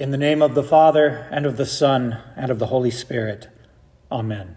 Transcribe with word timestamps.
In 0.00 0.12
the 0.12 0.16
name 0.16 0.40
of 0.40 0.54
the 0.54 0.62
Father, 0.62 1.28
and 1.30 1.44
of 1.44 1.58
the 1.58 1.66
Son, 1.66 2.16
and 2.34 2.50
of 2.50 2.58
the 2.58 2.68
Holy 2.68 2.90
Spirit. 2.90 3.48
Amen. 4.10 4.56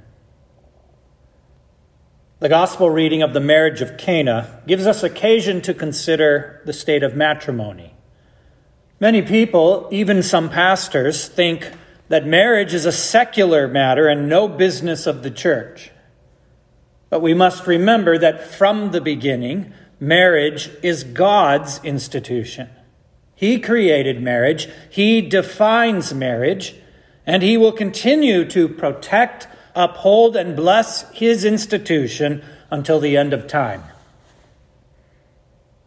The 2.40 2.48
gospel 2.48 2.90
reading 2.90 3.22
of 3.22 3.34
the 3.34 3.42
marriage 3.42 3.82
of 3.82 3.98
Cana 3.98 4.62
gives 4.66 4.88
us 4.88 5.04
occasion 5.04 5.62
to 5.64 5.74
consider 5.74 6.62
the 6.66 6.72
state 6.72 7.04
of 7.04 7.18
matrimony. 7.18 7.94
Many 9.02 9.22
people, 9.22 9.90
even 9.92 10.24
some 10.24 10.50
pastors, 10.50 11.28
think 11.28 11.70
that 12.08 12.26
marriage 12.26 12.74
is 12.74 12.86
a 12.86 12.94
secular 12.94 13.68
matter 13.68 14.08
and 14.08 14.30
no 14.30 14.48
business 14.48 15.06
of 15.06 15.24
the 15.24 15.32
church. 15.32 15.92
But 17.10 17.22
we 17.22 17.34
must 17.34 17.68
remember 17.68 18.18
that 18.18 18.48
from 18.48 18.92
the 18.92 19.02
beginning, 19.02 19.74
marriage 20.00 20.70
is 20.82 21.04
God's 21.04 21.84
institution. 21.84 22.70
He 23.44 23.60
created 23.60 24.24
marriage, 24.24 24.70
He 24.90 25.20
defines 25.20 26.14
marriage, 26.14 26.76
and 27.26 27.44
He 27.44 27.58
will 27.58 27.74
continue 27.74 28.46
to 28.46 28.70
protect, 28.70 29.50
uphold, 29.76 30.38
and 30.38 30.56
bless 30.56 31.12
His 31.12 31.44
institution 31.44 32.42
until 32.72 33.02
the 33.02 33.18
end 33.18 33.34
of 33.34 33.46
time. 33.46 33.84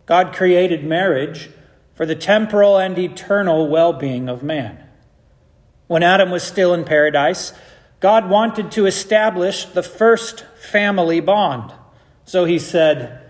God 0.05 0.35
created 0.35 0.85
marriage 0.85 1.49
for 1.95 2.05
the 2.05 2.15
temporal 2.15 2.77
and 2.77 2.99
eternal 2.99 3.69
well 3.69 3.95
being 3.95 4.29
of 4.29 4.43
man. 4.43 4.77
When 5.87 6.03
Adam 6.03 6.31
was 6.31 6.43
still 6.43 6.75
in 6.75 6.85
paradise, 6.85 7.55
God 8.01 8.29
wanted 8.29 8.71
to 8.73 8.85
establish 8.85 9.65
the 9.65 9.83
first 9.83 10.45
family 10.57 11.21
bond. 11.21 11.73
So 12.27 12.45
he 12.45 12.59
said, 12.59 13.26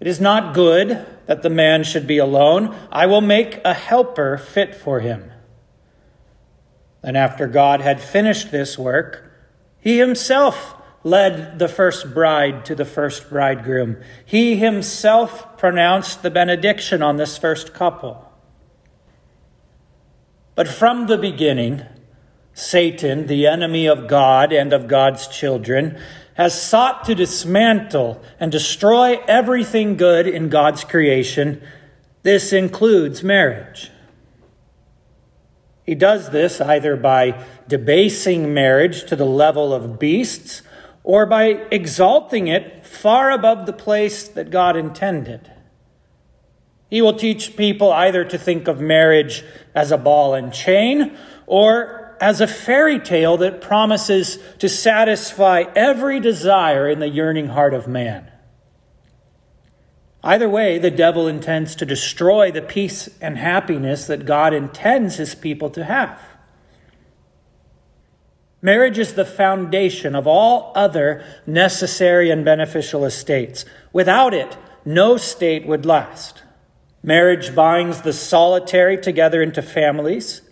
It 0.00 0.06
is 0.06 0.20
not 0.20 0.54
good 0.54 1.06
that 1.26 1.42
the 1.42 1.50
man 1.50 1.84
should 1.84 2.06
be 2.06 2.18
alone. 2.18 2.74
I 2.90 3.06
will 3.06 3.20
make 3.20 3.60
a 3.64 3.74
helper 3.74 4.38
fit 4.38 4.74
for 4.74 5.00
him. 5.00 5.30
And 7.02 7.16
after 7.16 7.46
God 7.46 7.82
had 7.82 8.00
finished 8.00 8.50
this 8.50 8.78
work, 8.78 9.30
he 9.78 9.98
himself 9.98 10.74
led 11.02 11.58
the 11.58 11.68
first 11.68 12.12
bride 12.12 12.64
to 12.66 12.74
the 12.74 12.84
first 12.84 13.30
bridegroom. 13.30 13.98
He 14.24 14.56
himself 14.56 15.56
pronounced 15.56 16.22
the 16.22 16.30
benediction 16.30 17.02
on 17.02 17.16
this 17.16 17.38
first 17.38 17.72
couple. 17.72 18.26
But 20.54 20.68
from 20.68 21.06
the 21.06 21.16
beginning, 21.16 21.86
Satan, 22.60 23.26
the 23.26 23.46
enemy 23.46 23.86
of 23.86 24.06
God 24.06 24.52
and 24.52 24.72
of 24.72 24.86
God's 24.86 25.26
children, 25.26 25.98
has 26.34 26.60
sought 26.60 27.04
to 27.04 27.14
dismantle 27.14 28.22
and 28.38 28.52
destroy 28.52 29.18
everything 29.26 29.96
good 29.96 30.26
in 30.26 30.48
God's 30.48 30.84
creation. 30.84 31.62
This 32.22 32.52
includes 32.52 33.22
marriage. 33.22 33.90
He 35.84 35.94
does 35.94 36.30
this 36.30 36.60
either 36.60 36.96
by 36.96 37.44
debasing 37.66 38.54
marriage 38.54 39.04
to 39.06 39.16
the 39.16 39.26
level 39.26 39.72
of 39.72 39.98
beasts 39.98 40.62
or 41.02 41.26
by 41.26 41.66
exalting 41.70 42.46
it 42.46 42.86
far 42.86 43.30
above 43.30 43.66
the 43.66 43.72
place 43.72 44.28
that 44.28 44.50
God 44.50 44.76
intended. 44.76 45.50
He 46.88 47.02
will 47.02 47.14
teach 47.14 47.56
people 47.56 47.92
either 47.92 48.24
to 48.24 48.38
think 48.38 48.68
of 48.68 48.80
marriage 48.80 49.44
as 49.74 49.92
a 49.92 49.98
ball 49.98 50.34
and 50.34 50.52
chain 50.52 51.16
or 51.46 51.99
as 52.20 52.40
a 52.40 52.46
fairy 52.46 52.98
tale 52.98 53.38
that 53.38 53.62
promises 53.62 54.38
to 54.58 54.68
satisfy 54.68 55.64
every 55.74 56.20
desire 56.20 56.88
in 56.88 56.98
the 56.98 57.08
yearning 57.08 57.48
heart 57.48 57.72
of 57.72 57.88
man. 57.88 58.30
Either 60.22 60.48
way, 60.48 60.78
the 60.78 60.90
devil 60.90 61.26
intends 61.26 61.74
to 61.74 61.86
destroy 61.86 62.50
the 62.50 62.60
peace 62.60 63.08
and 63.22 63.38
happiness 63.38 64.06
that 64.06 64.26
God 64.26 64.52
intends 64.52 65.16
his 65.16 65.34
people 65.34 65.70
to 65.70 65.84
have. 65.84 66.20
Marriage 68.60 68.98
is 68.98 69.14
the 69.14 69.24
foundation 69.24 70.14
of 70.14 70.26
all 70.26 70.72
other 70.74 71.24
necessary 71.46 72.30
and 72.30 72.44
beneficial 72.44 73.06
estates. 73.06 73.64
Without 73.94 74.34
it, 74.34 74.58
no 74.84 75.16
state 75.16 75.66
would 75.66 75.86
last. 75.86 76.42
Marriage 77.02 77.54
binds 77.54 78.02
the 78.02 78.12
solitary 78.12 78.98
together 78.98 79.42
into 79.42 79.62
families. 79.62 80.42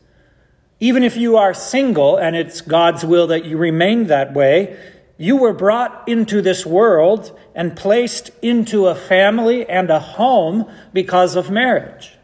Even 0.80 1.02
if 1.02 1.16
you 1.16 1.36
are 1.36 1.54
single 1.54 2.16
and 2.16 2.36
it's 2.36 2.60
God's 2.60 3.04
will 3.04 3.26
that 3.28 3.44
you 3.44 3.56
remain 3.56 4.06
that 4.06 4.32
way, 4.32 4.78
you 5.16 5.36
were 5.36 5.52
brought 5.52 6.06
into 6.06 6.40
this 6.40 6.64
world 6.64 7.36
and 7.54 7.76
placed 7.76 8.30
into 8.40 8.86
a 8.86 8.94
family 8.94 9.68
and 9.68 9.90
a 9.90 9.98
home 9.98 10.70
because 10.92 11.34
of 11.34 11.50
marriage. 11.50 12.16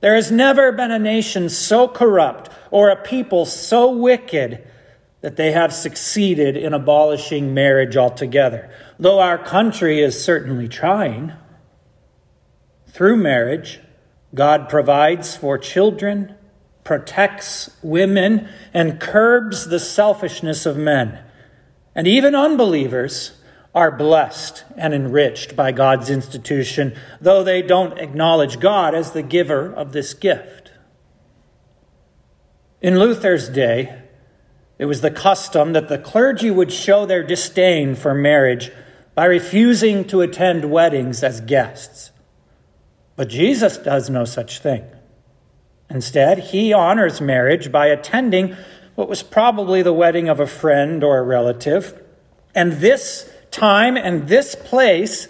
There 0.00 0.16
has 0.16 0.32
never 0.32 0.72
been 0.72 0.90
a 0.90 0.98
nation 0.98 1.48
so 1.48 1.86
corrupt 1.86 2.50
or 2.72 2.88
a 2.88 2.96
people 2.96 3.46
so 3.46 3.90
wicked 3.90 4.66
that 5.20 5.36
they 5.36 5.52
have 5.52 5.72
succeeded 5.72 6.56
in 6.56 6.72
abolishing 6.72 7.54
marriage 7.54 7.96
altogether. 7.96 8.70
Though 8.98 9.20
our 9.20 9.38
country 9.38 10.00
is 10.00 10.22
certainly 10.22 10.66
trying. 10.66 11.34
Through 12.88 13.18
marriage, 13.18 13.80
God 14.34 14.68
provides 14.68 15.36
for 15.36 15.58
children 15.58 16.34
protects 16.84 17.70
women, 17.82 18.48
and 18.72 19.00
curbs 19.00 19.68
the 19.68 19.78
selfishness 19.78 20.66
of 20.66 20.76
men. 20.76 21.18
And 21.94 22.06
even 22.06 22.34
unbelievers 22.34 23.32
are 23.74 23.90
blessed 23.90 24.64
and 24.76 24.92
enriched 24.92 25.54
by 25.54 25.72
God's 25.72 26.10
institution, 26.10 26.96
though 27.20 27.44
they 27.44 27.62
don't 27.62 27.98
acknowledge 27.98 28.58
God 28.58 28.94
as 28.94 29.12
the 29.12 29.22
giver 29.22 29.72
of 29.72 29.92
this 29.92 30.14
gift. 30.14 30.72
In 32.80 32.98
Luther's 32.98 33.48
day, 33.48 34.02
it 34.78 34.86
was 34.86 35.02
the 35.02 35.10
custom 35.10 35.74
that 35.74 35.88
the 35.88 35.98
clergy 35.98 36.50
would 36.50 36.72
show 36.72 37.04
their 37.04 37.22
disdain 37.22 37.94
for 37.94 38.14
marriage 38.14 38.72
by 39.14 39.26
refusing 39.26 40.06
to 40.06 40.22
attend 40.22 40.70
weddings 40.70 41.22
as 41.22 41.42
guests. 41.42 42.10
But 43.16 43.28
Jesus 43.28 43.76
does 43.76 44.08
no 44.08 44.24
such 44.24 44.60
thing. 44.60 44.84
Instead, 45.90 46.38
he 46.38 46.72
honors 46.72 47.20
marriage 47.20 47.72
by 47.72 47.86
attending 47.86 48.56
what 48.94 49.08
was 49.08 49.22
probably 49.22 49.82
the 49.82 49.92
wedding 49.92 50.28
of 50.28 50.40
a 50.40 50.46
friend 50.46 51.02
or 51.02 51.18
a 51.18 51.22
relative. 51.22 52.00
And 52.54 52.74
this 52.74 53.30
time 53.50 53.96
and 53.96 54.28
this 54.28 54.54
place 54.54 55.28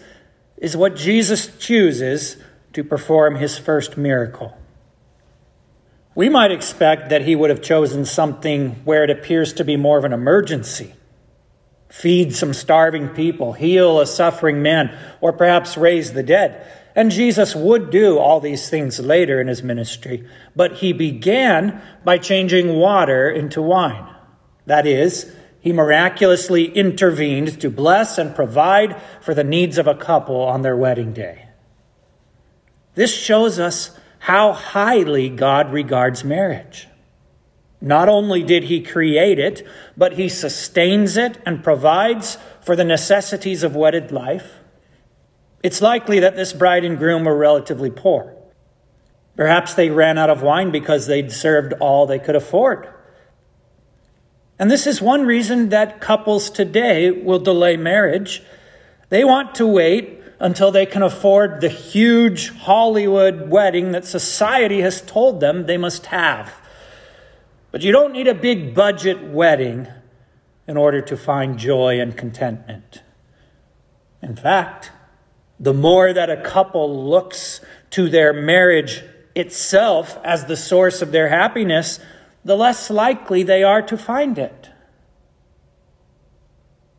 is 0.58 0.76
what 0.76 0.94
Jesus 0.94 1.56
chooses 1.58 2.36
to 2.74 2.84
perform 2.84 3.36
his 3.36 3.58
first 3.58 3.96
miracle. 3.96 4.56
We 6.14 6.28
might 6.28 6.52
expect 6.52 7.08
that 7.08 7.22
he 7.22 7.34
would 7.34 7.50
have 7.50 7.62
chosen 7.62 8.04
something 8.04 8.72
where 8.84 9.04
it 9.04 9.10
appears 9.10 9.54
to 9.54 9.64
be 9.64 9.76
more 9.76 9.98
of 9.98 10.04
an 10.04 10.12
emergency 10.12 10.94
feed 11.90 12.34
some 12.34 12.54
starving 12.54 13.08
people, 13.08 13.52
heal 13.52 14.00
a 14.00 14.06
suffering 14.06 14.62
man, 14.62 14.96
or 15.20 15.32
perhaps 15.32 15.76
raise 15.76 16.12
the 16.12 16.22
dead. 16.22 16.66
And 16.94 17.10
Jesus 17.10 17.54
would 17.54 17.90
do 17.90 18.18
all 18.18 18.40
these 18.40 18.68
things 18.68 18.98
later 18.98 19.40
in 19.40 19.46
his 19.46 19.62
ministry, 19.62 20.26
but 20.56 20.78
he 20.78 20.92
began 20.92 21.80
by 22.04 22.18
changing 22.18 22.74
water 22.74 23.30
into 23.30 23.62
wine. 23.62 24.06
That 24.66 24.86
is, 24.86 25.32
he 25.60 25.72
miraculously 25.72 26.64
intervened 26.64 27.60
to 27.60 27.70
bless 27.70 28.18
and 28.18 28.34
provide 28.34 29.00
for 29.20 29.34
the 29.34 29.44
needs 29.44 29.78
of 29.78 29.86
a 29.86 29.94
couple 29.94 30.40
on 30.40 30.62
their 30.62 30.76
wedding 30.76 31.12
day. 31.12 31.48
This 32.94 33.14
shows 33.14 33.58
us 33.58 33.96
how 34.20 34.52
highly 34.52 35.28
God 35.28 35.72
regards 35.72 36.24
marriage. 36.24 36.88
Not 37.80 38.08
only 38.08 38.42
did 38.42 38.64
he 38.64 38.82
create 38.82 39.38
it, 39.38 39.66
but 39.96 40.14
he 40.14 40.28
sustains 40.28 41.16
it 41.16 41.38
and 41.46 41.64
provides 41.64 42.36
for 42.60 42.76
the 42.76 42.84
necessities 42.84 43.62
of 43.62 43.74
wedded 43.74 44.12
life. 44.12 44.59
It's 45.62 45.82
likely 45.82 46.20
that 46.20 46.36
this 46.36 46.52
bride 46.52 46.84
and 46.84 46.98
groom 46.98 47.24
were 47.24 47.36
relatively 47.36 47.90
poor. 47.90 48.34
Perhaps 49.36 49.74
they 49.74 49.90
ran 49.90 50.18
out 50.18 50.30
of 50.30 50.42
wine 50.42 50.70
because 50.70 51.06
they'd 51.06 51.32
served 51.32 51.72
all 51.74 52.06
they 52.06 52.18
could 52.18 52.36
afford. 52.36 52.88
And 54.58 54.70
this 54.70 54.86
is 54.86 55.00
one 55.00 55.24
reason 55.24 55.70
that 55.70 56.00
couples 56.00 56.50
today 56.50 57.10
will 57.10 57.38
delay 57.38 57.76
marriage. 57.76 58.42
They 59.08 59.24
want 59.24 59.54
to 59.54 59.66
wait 59.66 60.22
until 60.38 60.70
they 60.70 60.86
can 60.86 61.02
afford 61.02 61.60
the 61.60 61.68
huge 61.68 62.50
Hollywood 62.50 63.48
wedding 63.50 63.92
that 63.92 64.04
society 64.04 64.80
has 64.80 65.02
told 65.02 65.40
them 65.40 65.66
they 65.66 65.78
must 65.78 66.06
have. 66.06 66.52
But 67.70 67.82
you 67.82 67.92
don't 67.92 68.12
need 68.12 68.28
a 68.28 68.34
big 68.34 68.74
budget 68.74 69.22
wedding 69.22 69.88
in 70.66 70.76
order 70.76 71.00
to 71.02 71.16
find 71.16 71.58
joy 71.58 72.00
and 72.00 72.16
contentment. 72.16 73.02
In 74.22 74.36
fact, 74.36 74.90
the 75.60 75.74
more 75.74 76.12
that 76.12 76.30
a 76.30 76.40
couple 76.40 77.08
looks 77.08 77.60
to 77.90 78.08
their 78.08 78.32
marriage 78.32 79.04
itself 79.36 80.18
as 80.24 80.46
the 80.46 80.56
source 80.56 81.02
of 81.02 81.12
their 81.12 81.28
happiness, 81.28 82.00
the 82.44 82.56
less 82.56 82.88
likely 82.90 83.42
they 83.42 83.62
are 83.62 83.82
to 83.82 83.98
find 83.98 84.38
it. 84.38 84.70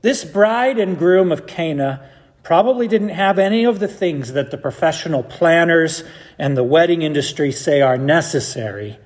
This 0.02 0.24
bride 0.24 0.80
and 0.80 0.98
groom 0.98 1.31
of 1.31 1.48
Cana 1.48 2.08
probably 2.44 2.88
didn't 2.88 3.10
have 3.10 3.38
any 3.38 3.66
of 3.66 3.80
the 3.80 3.88
things 3.88 4.34
that 4.34 4.52
the 4.52 4.58
professional 4.58 5.24
planners 5.24 6.04
and 6.40 6.56
the 6.56 6.64
wedding 6.64 7.02
industry 7.02 7.52
say 7.52 7.81
are 7.81 7.98
necessary, 7.98 9.00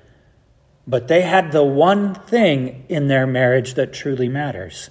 But 0.86 1.08
they 1.08 1.22
had 1.22 1.52
the 1.52 1.64
one 1.64 2.14
thing 2.14 2.84
in 2.88 3.08
their 3.08 3.26
marriage 3.26 3.74
that 3.74 3.92
truly 3.92 4.28
matters 4.28 4.90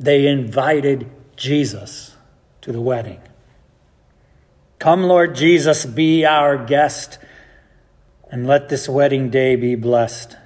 they 0.00 0.26
invited 0.26 1.08
Jesus 1.36 2.16
to 2.62 2.72
the 2.72 2.80
wedding. 2.80 3.20
Come, 4.82 5.04
Lord 5.04 5.36
Jesus, 5.36 5.86
be 5.86 6.26
our 6.26 6.58
guest, 6.58 7.20
and 8.32 8.48
let 8.48 8.68
this 8.68 8.88
wedding 8.88 9.30
day 9.30 9.54
be 9.54 9.76
blessed. 9.76 10.36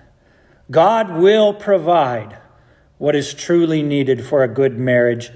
God 0.70 1.10
will 1.10 1.54
provide 1.54 2.36
what 2.98 3.16
is 3.16 3.32
truly 3.32 3.82
needed 3.82 4.26
for 4.26 4.42
a 4.42 4.48
good 4.48 4.76
marriage 4.78 5.30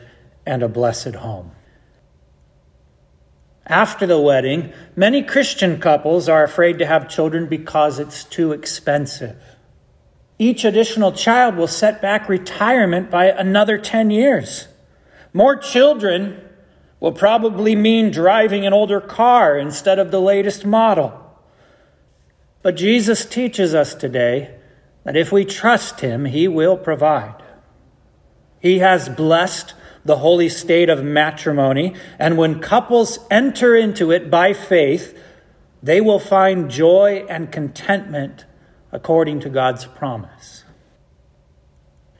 and 0.44 0.62
a 0.62 0.68
blessed 0.68 1.14
home. 1.14 1.52
After 3.64 4.06
the 4.06 4.20
wedding, 4.20 4.70
many 4.94 5.22
Christian 5.22 5.80
couples 5.80 6.28
are 6.28 6.44
afraid 6.44 6.78
to 6.80 6.84
have 6.84 7.08
children 7.08 7.46
because 7.46 7.98
it's 7.98 8.22
too 8.22 8.52
expensive. 8.52 9.42
Each 10.38 10.62
additional 10.62 11.12
child 11.12 11.56
will 11.56 11.68
set 11.68 12.02
back 12.02 12.28
retirement 12.28 13.10
by 13.10 13.30
another 13.30 13.78
10 13.78 14.10
years. 14.10 14.68
More 15.32 15.56
children 15.56 16.49
will 17.00 17.12
probably 17.12 17.74
mean 17.74 18.10
driving 18.10 18.66
an 18.66 18.74
older 18.74 19.00
car 19.00 19.58
instead 19.58 19.98
of 19.98 20.10
the 20.10 20.20
latest 20.20 20.66
model. 20.66 21.12
But 22.62 22.76
Jesus 22.76 23.24
teaches 23.24 23.74
us 23.74 23.94
today 23.94 24.54
that 25.04 25.16
if 25.16 25.32
we 25.32 25.46
trust 25.46 26.00
Him, 26.00 26.26
He 26.26 26.46
will 26.46 26.76
provide. 26.76 27.42
He 28.60 28.80
has 28.80 29.08
blessed 29.08 29.72
the 30.04 30.18
holy 30.18 30.50
state 30.50 30.90
of 30.90 31.02
matrimony, 31.02 31.94
and 32.18 32.36
when 32.36 32.60
couples 32.60 33.18
enter 33.30 33.74
into 33.74 34.10
it 34.10 34.30
by 34.30 34.52
faith, 34.52 35.18
they 35.82 36.00
will 36.00 36.18
find 36.18 36.70
joy 36.70 37.24
and 37.28 37.50
contentment 37.50 38.44
according 38.92 39.40
to 39.40 39.48
God's 39.48 39.86
promise. 39.86 40.64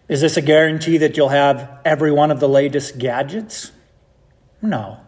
Is 0.08 0.22
this 0.22 0.36
a 0.36 0.42
guarantee 0.42 0.98
that 0.98 1.16
you'll 1.16 1.28
have 1.28 1.78
every 1.84 2.10
one 2.10 2.30
of 2.30 2.40
the 2.40 2.48
latest 2.48 2.98
gadgets? 2.98 3.70
No. 4.62 4.98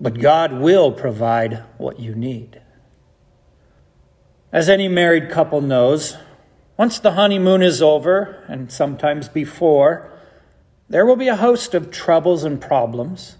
But 0.00 0.18
God 0.18 0.52
will 0.52 0.92
provide 0.92 1.62
what 1.78 2.00
you 2.00 2.14
need. 2.14 2.60
As 4.52 4.68
any 4.68 4.88
married 4.88 5.30
couple 5.30 5.60
knows, 5.60 6.16
once 6.76 6.98
the 6.98 7.12
honeymoon 7.12 7.62
is 7.62 7.80
over, 7.80 8.44
and 8.48 8.70
sometimes 8.70 9.28
before, 9.28 10.10
there 10.88 11.06
will 11.06 11.16
be 11.16 11.28
a 11.28 11.36
host 11.36 11.74
of 11.74 11.90
troubles 11.90 12.44
and 12.44 12.60
problems. 12.60 13.36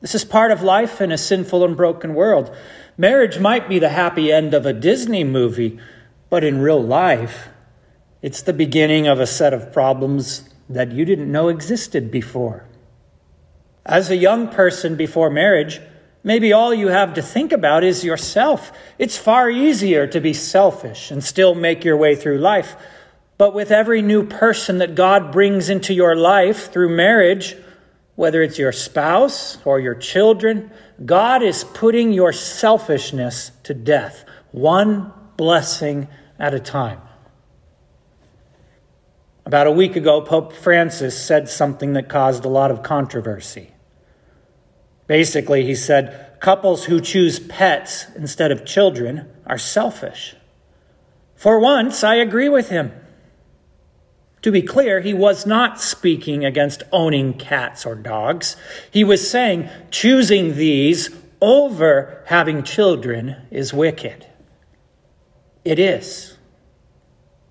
This 0.00 0.14
is 0.14 0.24
part 0.24 0.50
of 0.50 0.62
life 0.62 1.00
in 1.00 1.10
a 1.10 1.18
sinful 1.18 1.64
and 1.64 1.76
broken 1.76 2.14
world. 2.14 2.54
Marriage 2.96 3.38
might 3.38 3.68
be 3.68 3.78
the 3.78 3.88
happy 3.88 4.32
end 4.32 4.54
of 4.54 4.64
a 4.64 4.72
Disney 4.72 5.24
movie, 5.24 5.78
but 6.30 6.44
in 6.44 6.60
real 6.60 6.82
life, 6.82 7.48
it's 8.22 8.40
the 8.40 8.52
beginning 8.52 9.06
of 9.06 9.18
a 9.18 9.26
set 9.26 9.52
of 9.52 9.72
problems 9.72 10.48
that 10.68 10.92
you 10.92 11.04
didn't 11.04 11.30
know 11.30 11.48
existed 11.48 12.10
before. 12.10 12.66
As 13.86 14.10
a 14.10 14.16
young 14.16 14.48
person 14.48 14.96
before 14.96 15.28
marriage, 15.28 15.80
maybe 16.22 16.52
all 16.52 16.72
you 16.72 16.88
have 16.88 17.14
to 17.14 17.22
think 17.22 17.52
about 17.52 17.84
is 17.84 18.04
yourself. 18.04 18.72
It's 18.98 19.18
far 19.18 19.50
easier 19.50 20.06
to 20.06 20.20
be 20.20 20.32
selfish 20.32 21.10
and 21.10 21.22
still 21.22 21.54
make 21.54 21.84
your 21.84 21.96
way 21.96 22.16
through 22.16 22.38
life. 22.38 22.76
But 23.36 23.54
with 23.54 23.70
every 23.70 24.00
new 24.00 24.26
person 24.26 24.78
that 24.78 24.94
God 24.94 25.32
brings 25.32 25.68
into 25.68 25.92
your 25.92 26.16
life 26.16 26.72
through 26.72 26.96
marriage, 26.96 27.56
whether 28.14 28.42
it's 28.42 28.58
your 28.58 28.72
spouse 28.72 29.58
or 29.64 29.80
your 29.80 29.94
children, 29.94 30.70
God 31.04 31.42
is 31.42 31.64
putting 31.64 32.12
your 32.12 32.32
selfishness 32.32 33.50
to 33.64 33.74
death, 33.74 34.24
one 34.52 35.12
blessing 35.36 36.08
at 36.38 36.54
a 36.54 36.60
time. 36.60 37.00
About 39.44 39.66
a 39.66 39.72
week 39.72 39.94
ago, 39.96 40.22
Pope 40.22 40.54
Francis 40.54 41.20
said 41.20 41.50
something 41.50 41.92
that 41.94 42.08
caused 42.08 42.46
a 42.46 42.48
lot 42.48 42.70
of 42.70 42.82
controversy. 42.82 43.73
Basically, 45.06 45.64
he 45.64 45.74
said 45.74 46.38
couples 46.40 46.84
who 46.84 47.00
choose 47.00 47.38
pets 47.38 48.06
instead 48.16 48.50
of 48.50 48.64
children 48.64 49.28
are 49.46 49.58
selfish. 49.58 50.34
For 51.34 51.58
once, 51.58 52.02
I 52.02 52.16
agree 52.16 52.48
with 52.48 52.70
him. 52.70 52.92
To 54.42 54.52
be 54.52 54.62
clear, 54.62 55.00
he 55.00 55.14
was 55.14 55.46
not 55.46 55.80
speaking 55.80 56.44
against 56.44 56.82
owning 56.92 57.32
cats 57.34 57.86
or 57.86 57.94
dogs. 57.94 58.56
He 58.90 59.02
was 59.02 59.28
saying 59.28 59.70
choosing 59.90 60.56
these 60.56 61.10
over 61.40 62.22
having 62.26 62.62
children 62.62 63.36
is 63.50 63.72
wicked. 63.72 64.26
It 65.64 65.78
is. 65.78 66.36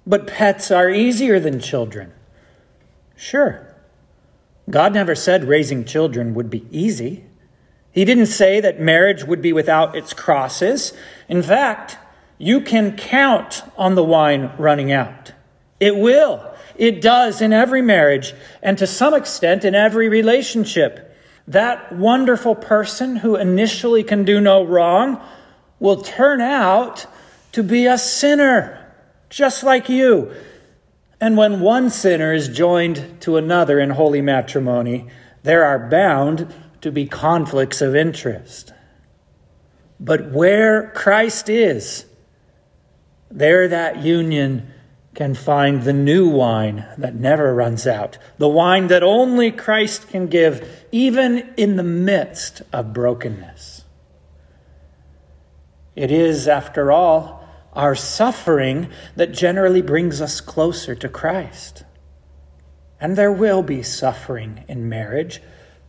But 0.06 0.28
pets 0.28 0.70
are 0.70 0.90
easier 0.90 1.40
than 1.40 1.60
children. 1.60 2.14
Sure. 3.16 3.76
God 4.70 4.94
never 4.94 5.16
said 5.16 5.46
raising 5.46 5.86
children 5.86 6.34
would 6.34 6.50
be 6.50 6.66
easy. 6.70 7.26
He 7.94 8.06
didn't 8.06 8.26
say 8.26 8.60
that 8.60 8.80
marriage 8.80 9.24
would 9.24 9.42
be 9.42 9.54
without 9.54 9.96
its 9.96 10.14
crosses. 10.14 10.94
In 11.30 11.44
fact, 11.44 11.98
you 12.40 12.60
can 12.60 12.98
count 12.98 13.62
on 13.78 13.96
the 13.96 14.04
wine 14.04 14.52
running 14.58 14.92
out. 14.92 15.32
It 15.80 15.96
will. 15.96 16.54
It 16.76 17.02
does 17.02 17.40
in 17.40 17.54
every 17.54 17.84
marriage, 17.84 18.34
and 18.64 18.78
to 18.80 18.88
some 18.88 19.14
extent 19.14 19.64
in 19.64 19.76
every 19.76 20.10
relationship. 20.10 21.16
That 21.48 21.94
wonderful 21.94 22.56
person 22.56 23.18
who 23.18 23.36
initially 23.36 24.04
can 24.04 24.26
do 24.26 24.42
no 24.42 24.64
wrong 24.64 25.22
will 25.80 26.02
turn 26.02 26.42
out 26.42 27.06
to 27.52 27.62
be 27.62 27.86
a 27.86 27.98
sinner, 27.98 28.92
just 29.30 29.64
like 29.64 29.88
you. 29.88 30.34
And 31.22 31.38
when 31.38 31.60
one 31.60 31.90
sinner 31.92 32.34
is 32.34 32.50
joined 32.50 33.22
to 33.22 33.38
another 33.38 33.80
in 33.80 33.92
holy 33.92 34.22
matrimony, 34.22 35.08
there 35.44 35.64
are 35.64 35.90
bound 35.90 36.52
to 36.84 36.92
be 36.92 37.06
conflicts 37.06 37.82
of 37.82 37.96
interest. 37.96 38.74
But 40.00 40.32
where 40.32 40.92
Christ 40.92 41.50
is, 41.50 42.06
there 43.32 43.68
that 43.70 44.04
union 44.04 44.72
can 45.16 45.34
find 45.34 45.84
the 45.84 45.94
new 45.94 46.28
wine 46.28 46.86
that 46.98 47.16
never 47.16 47.54
runs 47.54 47.88
out, 47.88 48.18
the 48.38 48.50
wine 48.50 48.88
that 48.88 49.02
only 49.02 49.52
Christ 49.52 50.10
can 50.10 50.28
give, 50.28 50.86
even 50.92 51.54
in 51.56 51.78
the 51.78 51.84
midst 51.84 52.62
of 52.74 52.94
brokenness. 52.94 53.86
It 55.96 56.12
is, 56.12 56.48
after 56.48 56.92
all, 56.92 57.48
our 57.74 57.96
suffering 57.96 58.90
that 59.16 59.32
generally 59.32 59.82
brings 59.82 60.20
us 60.20 60.42
closer 60.42 60.96
to 60.96 61.08
Christ. 61.08 61.84
And 63.00 63.16
there 63.16 63.32
will 63.32 63.64
be 63.64 63.84
suffering 63.84 64.66
in 64.68 64.90
marriage 64.90 65.42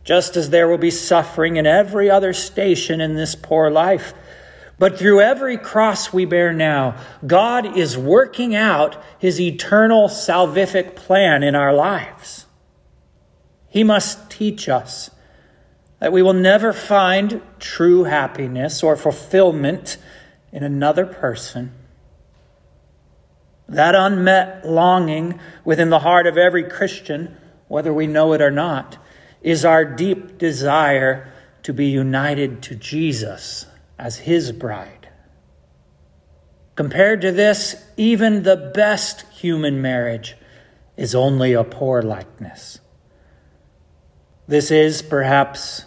just 0.05 0.37
as 0.37 0.51
there 0.51 0.67
will 0.67 0.77
be 0.77 0.91
suffering 0.91 1.57
in 1.57 1.65
every 1.65 2.09
other 2.09 2.31
station 2.31 3.01
in 3.01 3.15
this 3.15 3.35
poor 3.35 3.69
life. 3.69 4.13
But 4.77 4.99
through 4.99 5.21
every 5.21 5.57
cross 5.57 6.13
we 6.13 6.25
bear 6.25 6.53
now, 6.53 6.97
God 7.25 7.77
is 7.77 7.97
working 7.97 8.55
out 8.55 9.01
his 9.17 9.41
eternal 9.41 10.07
salvific 10.07 10.95
plan 10.95 11.43
in 11.43 11.55
our 11.55 11.73
lives. 11.73 12.45
He 13.67 13.83
must 13.83 14.29
teach 14.29 14.69
us 14.69 15.09
that 15.99 16.13
we 16.13 16.21
will 16.21 16.33
never 16.33 16.71
find 16.71 17.41
true 17.59 18.03
happiness 18.03 18.83
or 18.83 18.95
fulfillment 18.95 19.97
in 20.51 20.63
another 20.63 21.05
person. 21.05 21.73
That 23.67 23.95
unmet 23.95 24.67
longing 24.67 25.39
within 25.63 25.89
the 25.89 25.99
heart 25.99 26.27
of 26.27 26.37
every 26.37 26.63
Christian, 26.63 27.35
whether 27.67 27.93
we 27.93 28.05
know 28.05 28.33
it 28.33 28.41
or 28.41 28.51
not, 28.51 28.97
is 29.45 29.63
our 29.63 29.85
deep 29.85 30.39
desire 30.39 31.31
to 31.61 31.71
be 31.71 31.85
united 31.85 32.63
to 32.63 32.73
Jesus 32.73 33.67
as 33.99 34.17
his 34.17 34.51
bride. 34.51 35.07
Compared 36.73 37.21
to 37.21 37.31
this, 37.31 37.75
even 37.95 38.41
the 38.41 38.71
best 38.73 39.21
human 39.31 39.83
marriage 39.83 40.35
is 40.97 41.13
only 41.13 41.53
a 41.53 41.63
poor 41.63 42.01
likeness. 42.01 42.79
This 44.47 44.71
is 44.71 45.03
perhaps 45.03 45.85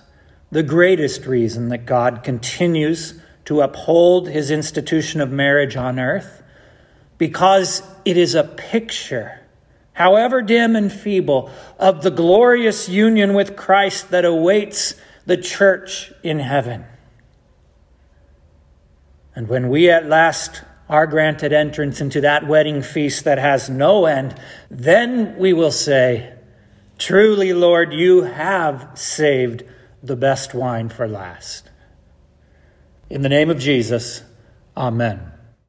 the 0.53 0.63
greatest 0.63 1.27
reason 1.27 1.69
that 1.71 1.85
God 1.85 2.23
continues 2.23 3.21
to 3.47 3.61
uphold 3.61 4.29
his 4.29 4.53
institution 4.53 5.21
of 5.21 5.33
marriage 5.33 5.75
on 5.75 5.99
earth, 5.99 6.45
because 7.19 7.83
it 8.05 8.17
is 8.17 8.37
a 8.37 8.45
picture 8.45 9.38
however 9.99 10.41
dim 10.41 10.77
and 10.77 10.93
feeble, 10.93 11.51
of 11.77 12.03
the 12.03 12.11
glorious 12.11 12.89
union 12.89 13.35
with 13.35 13.57
Christ 13.57 14.13
that 14.13 14.25
awaits 14.25 14.95
the 15.27 15.37
church 15.37 16.13
in 16.23 16.39
heaven. 16.39 16.85
And 19.35 19.49
when 19.49 19.69
we 19.69 19.91
at 19.91 20.07
last 20.07 20.63
are 20.89 21.09
granted 21.09 21.53
entrance 21.53 22.01
into 22.01 22.21
that 22.21 22.47
wedding 22.47 22.81
feast 22.81 23.25
that 23.25 23.39
has 23.39 23.69
no 23.69 24.07
end, 24.07 24.37
then 24.71 25.37
we 25.37 25.53
will 25.53 25.73
say, 25.73 26.33
Truly, 26.97 27.53
Lord, 27.53 27.93
you 27.93 28.23
have 28.23 28.91
saved 28.95 29.65
the 30.01 30.17
best 30.17 30.55
wine 30.55 30.91
for 30.91 31.09
last. 31.09 31.71
In 33.11 33.23
the 33.23 33.29
name 33.29 33.51
of 33.51 33.59
Jesus, 33.59 34.23
Amen. 34.77 35.33